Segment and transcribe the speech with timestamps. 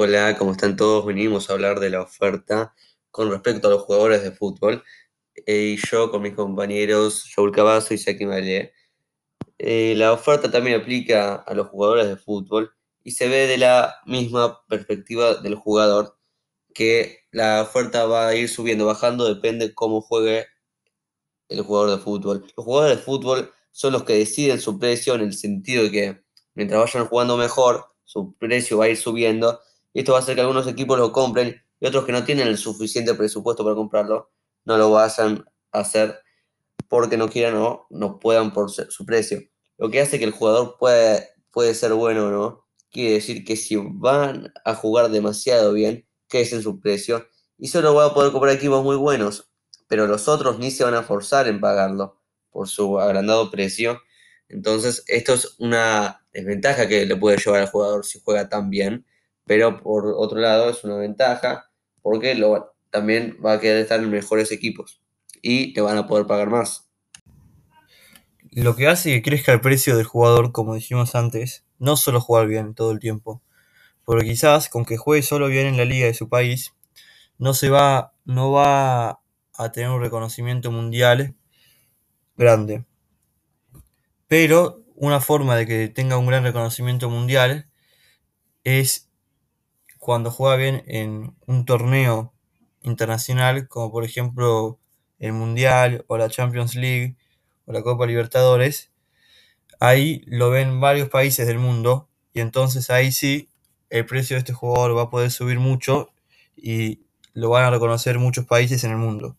[0.00, 1.04] Hola, ¿cómo están todos?
[1.04, 2.72] Venimos a hablar de la oferta
[3.10, 4.84] con respecto a los jugadores de fútbol.
[5.44, 8.72] Eh, y yo con mis compañeros Joel Cavazo y Saki Malé.
[9.58, 12.70] Eh, la oferta también aplica a los jugadores de fútbol
[13.02, 16.16] y se ve de la misma perspectiva del jugador,
[16.72, 20.46] que la oferta va a ir subiendo, bajando, depende cómo juegue
[21.48, 22.46] el jugador de fútbol.
[22.56, 26.22] Los jugadores de fútbol son los que deciden su precio en el sentido de que
[26.54, 29.60] mientras vayan jugando mejor, su precio va a ir subiendo
[30.00, 32.58] esto va a hacer que algunos equipos lo compren y otros que no tienen el
[32.58, 34.30] suficiente presupuesto para comprarlo
[34.64, 36.20] no lo vayan a hacer
[36.88, 39.40] porque no quieran o no puedan por su precio.
[39.76, 43.56] Lo que hace que el jugador puede, puede ser bueno o no, quiere decir que
[43.56, 48.14] si van a jugar demasiado bien, que es en su precio, y solo va a
[48.14, 49.50] poder comprar equipos muy buenos,
[49.88, 54.00] pero los otros ni se van a forzar en pagarlo por su agrandado precio.
[54.48, 59.06] Entonces, esto es una desventaja que le puede llevar al jugador si juega tan bien
[59.48, 61.70] pero por otro lado es una ventaja
[62.02, 62.40] porque
[62.90, 65.02] también va a querer estar en mejores equipos
[65.42, 66.88] y te van a poder pagar más.
[68.52, 72.46] Lo que hace que crezca el precio del jugador, como dijimos antes, no solo jugar
[72.46, 73.42] bien todo el tiempo,
[74.04, 76.74] porque quizás con que juegue solo bien en la liga de su país,
[77.38, 79.20] no se va, no va
[79.54, 81.34] a tener un reconocimiento mundial
[82.36, 82.84] grande.
[84.26, 87.68] Pero una forma de que tenga un gran reconocimiento mundial
[88.64, 89.07] es
[89.98, 92.32] cuando juega bien en un torneo
[92.82, 94.78] internacional, como por ejemplo
[95.18, 97.16] el Mundial o la Champions League
[97.66, 98.90] o la Copa Libertadores,
[99.80, 103.48] ahí lo ven varios países del mundo y entonces ahí sí
[103.90, 106.10] el precio de este jugador va a poder subir mucho
[106.56, 107.02] y
[107.32, 109.36] lo van a reconocer muchos países en el mundo.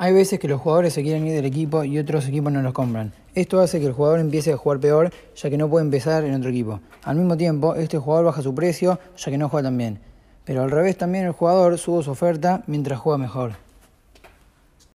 [0.00, 2.72] Hay veces que los jugadores se quieren ir del equipo y otros equipos no los
[2.72, 3.12] compran.
[3.34, 6.36] Esto hace que el jugador empiece a jugar peor, ya que no puede empezar en
[6.36, 6.78] otro equipo.
[7.02, 9.98] Al mismo tiempo, este jugador baja su precio, ya que no juega tan bien.
[10.44, 13.54] Pero al revés también el jugador sube su oferta mientras juega mejor.